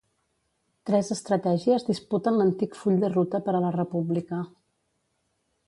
Tres 0.89 1.11
estratègies 1.15 1.85
disputen 1.91 2.39
l'antic 2.39 2.79
full 2.79 2.97
de 3.05 3.13
ruta 3.13 3.43
per 3.49 3.55
a 3.59 3.63
la 3.67 3.73
República. 3.79 4.41